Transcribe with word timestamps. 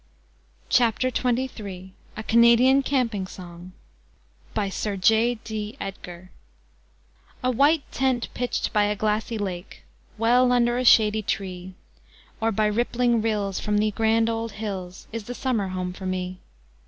CLEMENS 0.71 1.23
(Mark 1.23 1.45
Twain) 1.53 1.93
A 2.17 2.23
CANADIAN 2.23 2.81
CAMPING 2.81 3.27
SONG 3.27 3.71
A 4.57 4.67
white 7.51 7.91
tent 7.91 8.27
pitched 8.33 8.73
by 8.73 8.85
a 8.85 8.95
glassy 8.95 9.37
lake, 9.37 9.83
Well 10.17 10.51
under 10.51 10.79
a 10.79 10.85
shady 10.85 11.21
tree, 11.21 11.75
Or 12.39 12.51
by 12.51 12.65
rippling 12.65 13.21
rills 13.21 13.59
from 13.59 13.77
the 13.77 13.91
grand 13.91 14.27
old 14.27 14.53
hills, 14.53 15.05
Is 15.13 15.25
the 15.25 15.35
summer 15.35 15.67
home 15.67 15.93
for 15.93 16.07
me. 16.07 16.39